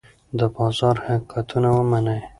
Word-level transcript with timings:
د 0.39 0.41
بازار 0.55 0.95
حقیقتونه 1.05 1.69
ومنئ. 1.77 2.19